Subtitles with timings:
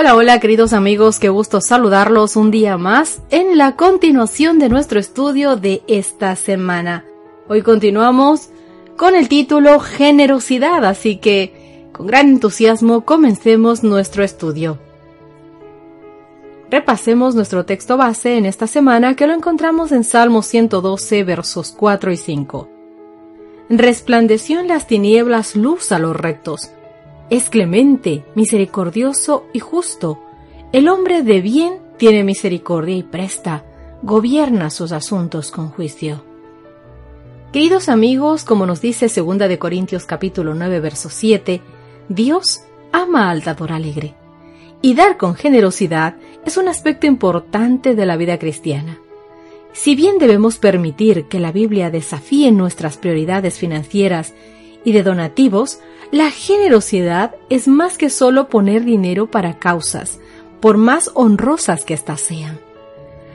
[0.00, 5.00] Hola, hola queridos amigos, qué gusto saludarlos un día más en la continuación de nuestro
[5.00, 7.04] estudio de esta semana.
[7.48, 8.50] Hoy continuamos
[8.96, 14.78] con el título Generosidad, así que con gran entusiasmo comencemos nuestro estudio.
[16.70, 22.12] Repasemos nuestro texto base en esta semana que lo encontramos en Salmo 112 versos 4
[22.12, 22.68] y 5.
[23.68, 26.70] Resplandeció en las tinieblas luz a los rectos
[27.30, 30.18] es clemente, misericordioso y justo.
[30.72, 33.64] El hombre de bien tiene misericordia y presta,
[34.02, 36.22] gobierna sus asuntos con juicio.
[37.52, 41.60] Queridos amigos, como nos dice 2 de Corintios capítulo 9 verso 7,
[42.08, 42.62] Dios
[42.92, 44.14] ama al dador alegre.
[44.80, 48.98] Y dar con generosidad es un aspecto importante de la vida cristiana.
[49.72, 54.34] Si bien debemos permitir que la Biblia desafíe nuestras prioridades financieras
[54.84, 55.80] y de donativos,
[56.10, 60.20] la generosidad es más que solo poner dinero para causas,
[60.60, 62.58] por más honrosas que éstas sean.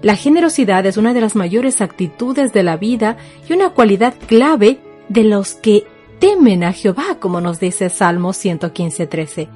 [0.00, 3.16] La generosidad es una de las mayores actitudes de la vida
[3.48, 5.86] y una cualidad clave de los que
[6.18, 9.48] temen a Jehová, como nos dice Salmo 115.13.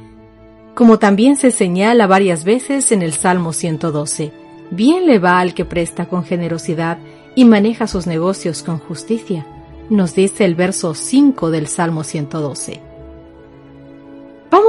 [0.75, 4.33] Como también se señala varias veces en el Salmo 112.
[4.71, 6.99] Bien le va al que presta con generosidad
[7.35, 9.47] y maneja sus negocios con justicia,
[9.89, 12.88] nos dice el verso 5 del Salmo 112.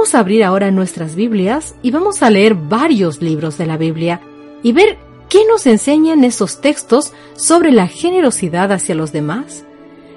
[0.00, 4.22] Vamos a abrir ahora nuestras Biblias y vamos a leer varios libros de la Biblia
[4.62, 4.96] y ver
[5.28, 9.66] qué nos enseñan esos textos sobre la generosidad hacia los demás.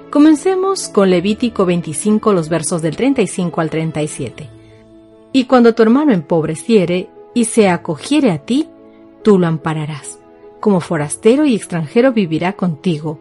[0.08, 4.48] Comencemos con Levítico 25, los versos del 35 al 37.
[5.34, 8.70] Y cuando tu hermano empobreciere y se acogiere a ti,
[9.22, 10.18] tú lo ampararás.
[10.60, 13.20] Como forastero y extranjero vivirá contigo.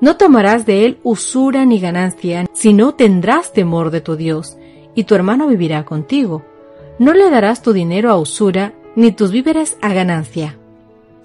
[0.00, 4.56] No tomarás de él usura ni ganancia, sino tendrás temor de tu Dios
[4.94, 6.42] y tu hermano vivirá contigo.
[6.98, 10.58] No le darás tu dinero a usura, ni tus víveres a ganancia.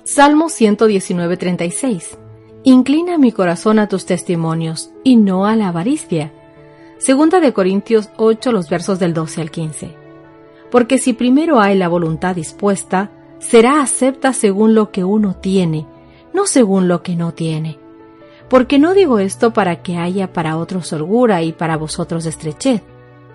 [0.03, 2.17] Salmo 119.36
[2.63, 6.33] Inclina mi corazón a tus testimonios, y no a la avaricia.
[6.97, 9.95] Segunda de Corintios 8, los versos del 12 al 15.
[10.71, 15.85] Porque si primero hay la voluntad dispuesta, será acepta según lo que uno tiene,
[16.33, 17.79] no según lo que no tiene.
[18.49, 22.81] Porque no digo esto para que haya para otros holgura y para vosotros estrechez,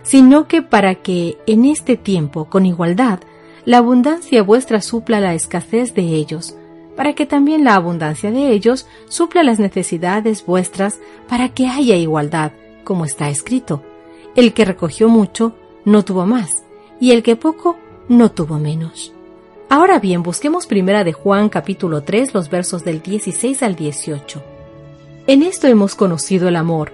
[0.02, 3.20] sino que para que en este tiempo, con igualdad,
[3.64, 6.56] la abundancia vuestra supla la escasez de ellos,
[6.96, 10.98] para que también la abundancia de ellos supla las necesidades vuestras,
[11.28, 12.52] para que haya igualdad,
[12.84, 13.82] como está escrito.
[14.34, 15.54] El que recogió mucho,
[15.84, 16.64] no tuvo más,
[17.00, 17.76] y el que poco,
[18.08, 19.12] no tuvo menos.
[19.68, 24.42] Ahora bien, busquemos primera de Juan capítulo 3 los versos del 16 al 18.
[25.26, 26.92] En esto hemos conocido el amor,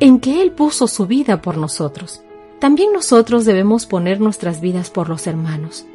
[0.00, 2.22] en que Él puso su vida por nosotros.
[2.58, 5.86] También nosotros debemos poner nuestras vidas por los hermanos.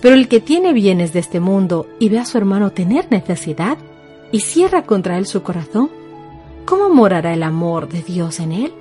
[0.00, 3.78] Pero el que tiene bienes de este mundo y ve a su hermano tener necesidad
[4.30, 5.90] y cierra contra él su corazón,
[6.64, 8.72] ¿cómo morará el amor de Dios en él?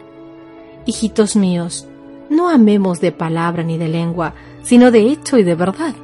[0.86, 1.88] Hijitos míos,
[2.30, 4.34] no amemos de palabra ni de lengua,
[4.64, 5.96] sino de hecho y de verdad.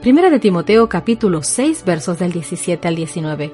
[0.00, 3.52] Primera de Timoteo capítulo 6 versos del 17 al 19.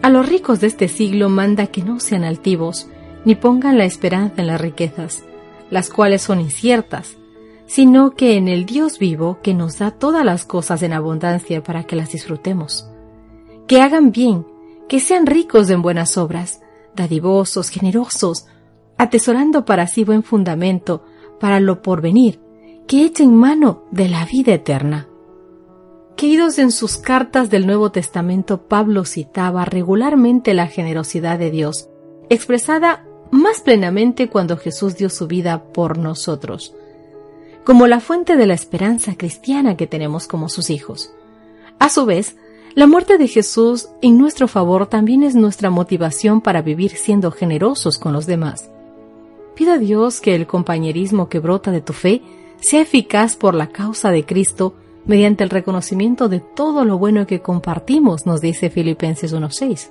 [0.00, 2.88] A los ricos de este siglo manda que no sean altivos,
[3.28, 5.22] ni pongan la esperanza en las riquezas,
[5.68, 7.18] las cuales son inciertas,
[7.66, 11.84] sino que en el Dios vivo que nos da todas las cosas en abundancia para
[11.84, 12.88] que las disfrutemos.
[13.66, 14.46] Que hagan bien,
[14.88, 16.62] que sean ricos en buenas obras,
[16.96, 18.46] dadivosos, generosos,
[18.96, 21.04] atesorando para sí buen fundamento
[21.38, 22.40] para lo porvenir,
[22.86, 25.06] que echen mano de la vida eterna.
[26.16, 31.90] Queridos, en sus cartas del Nuevo Testamento, Pablo citaba regularmente la generosidad de Dios,
[32.30, 36.74] expresada más plenamente cuando Jesús dio su vida por nosotros,
[37.64, 41.12] como la fuente de la esperanza cristiana que tenemos como sus hijos.
[41.78, 42.36] A su vez,
[42.74, 47.98] la muerte de Jesús en nuestro favor también es nuestra motivación para vivir siendo generosos
[47.98, 48.70] con los demás.
[49.54, 52.22] Pido a Dios que el compañerismo que brota de tu fe
[52.60, 54.74] sea eficaz por la causa de Cristo
[55.06, 59.88] mediante el reconocimiento de todo lo bueno que compartimos, nos dice Filipenses 1.6.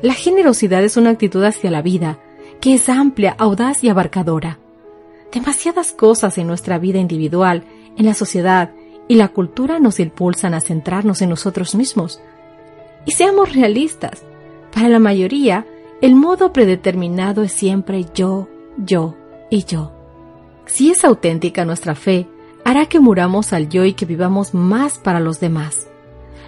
[0.00, 2.18] La generosidad es una actitud hacia la vida
[2.62, 4.60] que es amplia, audaz y abarcadora.
[5.32, 7.64] Demasiadas cosas en nuestra vida individual,
[7.98, 8.70] en la sociedad
[9.08, 12.20] y la cultura nos impulsan a centrarnos en nosotros mismos.
[13.04, 14.22] Y seamos realistas,
[14.72, 15.66] para la mayoría,
[16.00, 19.16] el modo predeterminado es siempre yo, yo
[19.50, 19.90] y yo.
[20.64, 22.28] Si es auténtica nuestra fe,
[22.64, 25.88] hará que muramos al yo y que vivamos más para los demás.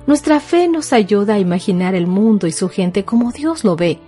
[0.07, 3.99] Nuestra fe nos ayuda a imaginar el mundo y su gente como Dios lo ve,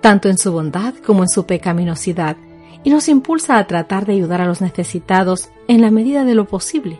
[0.00, 2.36] tanto en su bondad como en su pecaminosidad,
[2.82, 6.46] y nos impulsa a tratar de ayudar a los necesitados en la medida de lo
[6.46, 6.98] posible.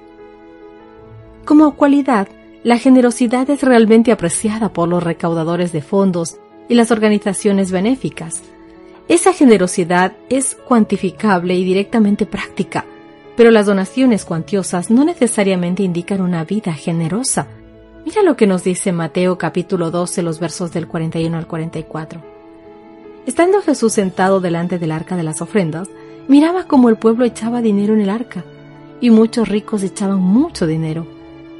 [1.45, 2.29] Como cualidad,
[2.63, 6.37] la generosidad es realmente apreciada por los recaudadores de fondos
[6.69, 8.43] y las organizaciones benéficas.
[9.09, 12.85] Esa generosidad es cuantificable y directamente práctica,
[13.37, 17.49] pero las donaciones cuantiosas no necesariamente indican una vida generosa.
[18.05, 22.40] Mira lo que nos dice Mateo capítulo 12, los versos del 41 al 44.
[23.27, 25.89] Estando Jesús sentado delante del arca de las ofrendas,
[26.29, 28.45] miraba cómo el pueblo echaba dinero en el arca,
[29.01, 31.07] y muchos ricos echaban mucho dinero.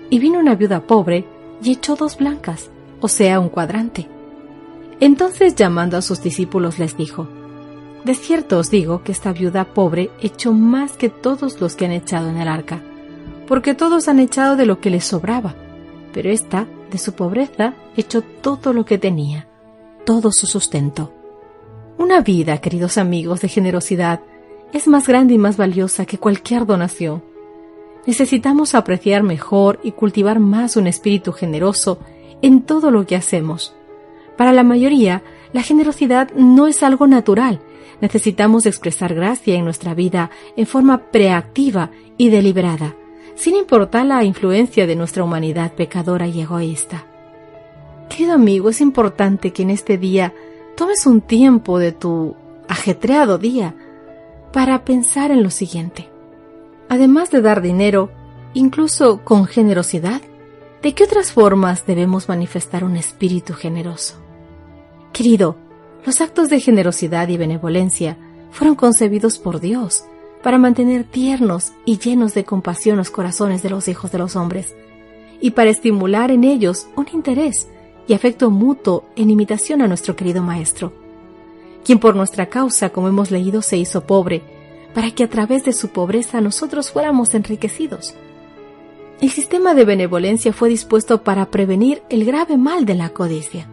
[0.09, 1.27] Y vino una viuda pobre
[1.63, 2.71] y echó dos blancas,
[3.01, 4.09] o sea, un cuadrante.
[5.01, 7.29] Entonces llamando a sus discípulos les dijo,
[8.05, 11.93] de cierto os digo que esta viuda pobre echó más que todos los que han
[11.93, 12.81] echado en el arca,
[13.47, 15.55] porque todos han echado de lo que les sobraba,
[16.13, 19.47] pero ésta, de su pobreza, echó todo lo que tenía,
[20.05, 21.13] todo su sustento.
[22.01, 24.21] Una vida, queridos amigos, de generosidad
[24.73, 27.23] es más grande y más valiosa que cualquier donación.
[28.07, 31.99] Necesitamos apreciar mejor y cultivar más un espíritu generoso
[32.41, 33.77] en todo lo que hacemos.
[34.39, 37.61] Para la mayoría, la generosidad no es algo natural,
[38.01, 42.95] necesitamos expresar gracia en nuestra vida en forma preactiva y deliberada,
[43.35, 47.05] sin importar la influencia de nuestra humanidad pecadora y egoísta.
[48.09, 50.33] Querido amigo, es importante que en este día
[50.81, 52.37] tomes un tiempo de tu
[52.67, 53.75] ajetreado día
[54.51, 56.09] para pensar en lo siguiente.
[56.89, 58.11] Además de dar dinero,
[58.55, 60.23] incluso con generosidad,
[60.81, 64.23] ¿de qué otras formas debemos manifestar un espíritu generoso?
[65.13, 65.59] Querido,
[66.07, 68.17] los actos de generosidad y benevolencia
[68.51, 70.05] fueron concebidos por Dios
[70.43, 74.75] para mantener tiernos y llenos de compasión los corazones de los hijos de los hombres,
[75.43, 77.69] y para estimular en ellos un interés
[78.11, 80.93] y afecto mutuo en imitación a nuestro querido Maestro,
[81.85, 84.43] quien por nuestra causa, como hemos leído, se hizo pobre,
[84.93, 88.17] para que a través de su pobreza nosotros fuéramos enriquecidos.
[89.21, 93.69] El sistema de benevolencia fue dispuesto para prevenir el grave mal de la codicia,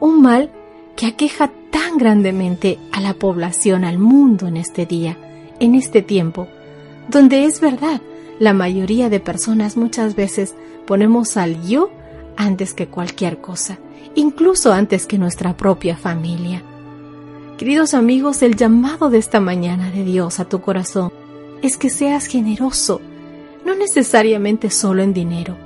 [0.00, 0.50] un mal
[0.96, 5.16] que aqueja tan grandemente a la población, al mundo en este día,
[5.60, 6.48] en este tiempo,
[7.08, 8.00] donde es verdad,
[8.40, 10.56] la mayoría de personas muchas veces
[10.86, 11.92] ponemos al yo
[12.36, 13.78] antes que cualquier cosa,
[14.14, 16.62] incluso antes que nuestra propia familia.
[17.58, 21.12] Queridos amigos, el llamado de esta mañana de Dios a tu corazón
[21.62, 23.00] es que seas generoso,
[23.64, 25.56] no necesariamente solo en dinero.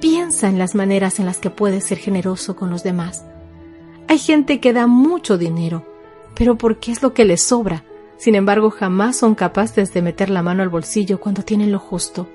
[0.00, 3.24] Piensa en las maneras en las que puedes ser generoso con los demás.
[4.06, 5.84] Hay gente que da mucho dinero,
[6.34, 7.84] pero porque es lo que les sobra.
[8.16, 12.28] Sin embargo, jamás son capaces de meter la mano al bolsillo cuando tienen lo justo.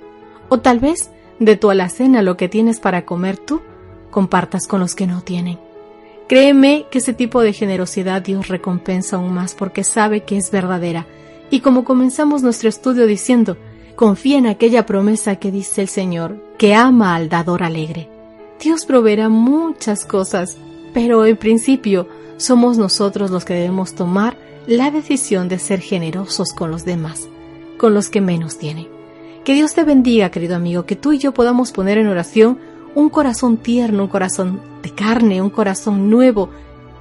[0.49, 3.61] O tal vez, de tu alacena lo que tienes para comer tú,
[4.11, 5.59] compartas con los que no tienen.
[6.27, 11.05] Créeme que ese tipo de generosidad Dios recompensa aún más porque sabe que es verdadera.
[11.49, 13.57] Y como comenzamos nuestro estudio diciendo,
[13.95, 18.09] confía en aquella promesa que dice el Señor, que ama al dador alegre.
[18.59, 20.57] Dios proveerá muchas cosas
[20.93, 24.37] pero en principio somos nosotros los que debemos tomar
[24.67, 27.27] la decisión de ser generosos con los demás,
[27.77, 28.87] con los que menos tienen.
[29.43, 32.59] Que Dios te bendiga, querido amigo, que tú y yo podamos poner en oración
[32.95, 36.49] un corazón tierno, un corazón de carne, un corazón nuevo,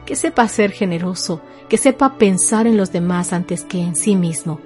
[0.05, 4.59] que sepa ser generoso, que sepa pensar en los demás antes que en sí mismo.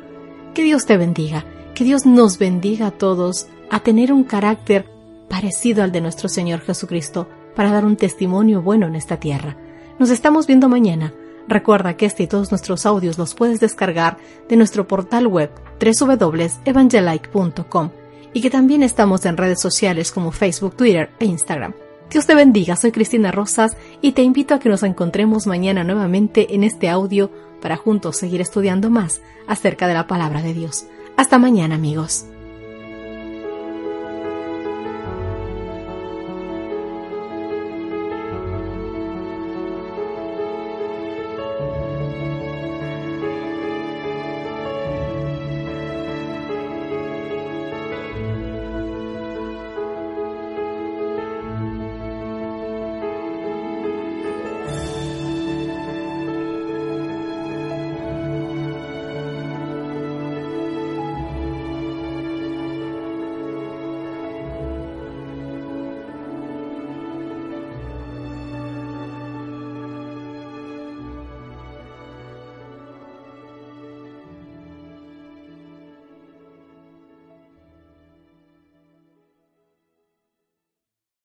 [0.55, 4.87] Que Dios te bendiga, que Dios nos bendiga a todos a tener un carácter
[5.29, 9.57] parecido al de nuestro Señor Jesucristo, para dar un testimonio bueno en esta tierra.
[9.99, 11.13] Nos estamos viendo mañana
[11.49, 14.17] Recuerda que este y todos nuestros audios los puedes descargar
[14.49, 15.51] de nuestro portal web
[15.81, 17.91] www.evangelike.com
[18.33, 21.75] y que también estamos en redes sociales como Facebook, Twitter e Instagram.
[22.11, 26.55] Dios te bendiga, soy Cristina Rosas y te invito a que nos encontremos mañana nuevamente
[26.55, 30.87] en este audio para juntos seguir estudiando más acerca de la palabra de Dios.
[31.17, 32.27] Hasta mañana amigos.